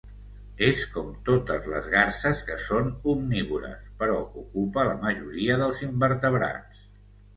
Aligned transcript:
És 0.67 0.79
com 0.93 1.09
totes 1.29 1.67
les 1.73 1.89
garses 1.91 2.41
que 2.49 2.57
són 2.69 2.89
omnívores, 3.13 3.85
però 4.01 4.17
ocupa 4.45 4.87
la 4.91 4.97
majoria 5.07 5.63
dels 5.65 5.85
invertebrats. 5.91 6.83